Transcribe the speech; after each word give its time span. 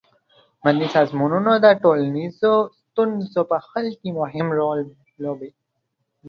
مدني 0.65 0.87
سازمانونه 0.97 1.51
د 1.63 1.65
ټولنیزو 1.83 2.53
ستونزو 2.81 3.41
په 3.49 3.57
حل 3.69 3.87
کې 4.01 4.09
مهم 4.19 4.47
رول 4.59 4.79
لوبوي. 5.23 5.51